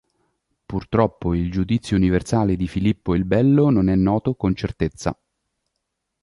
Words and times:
Purtroppo 0.65 1.35
il 1.35 1.51
Giudizio 1.51 1.95
universale 1.95 2.55
di 2.55 2.67
Filippo 2.67 3.13
il 3.13 3.23
Bello 3.23 3.69
non 3.69 3.87
è 3.87 3.93
noto 3.93 4.33
con 4.33 4.55
certezza. 4.55 5.15